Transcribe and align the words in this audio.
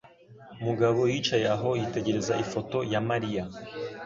Mugabo 0.65 0.99
yicaye 1.11 1.45
aho, 1.55 1.69
yitegereza 1.79 2.33
ifoto 2.43 2.77
ya 2.91 3.01
Mariya. 3.09 3.43